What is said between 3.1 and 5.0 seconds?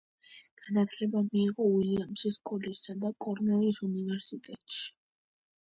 კორნელის უნივერსიტეტში.